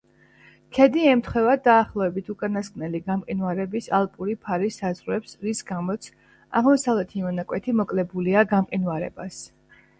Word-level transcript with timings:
ქედი 0.77 1.01
ემთხვევა 1.09 1.51
დაახლოებით 1.67 2.31
უკანასკნელი 2.33 3.01
გამყინვარების 3.11 3.91
ალპური 3.99 4.35
ფარის 4.47 4.81
საზღვრებს, 4.83 5.37
რის 5.47 5.63
გამოც 5.71 6.11
აღმოსავლეთი 6.63 7.25
მონაკვეთი 7.31 7.81
მოკლებულია 7.83 8.49
გამყინვარებას. 8.57 9.43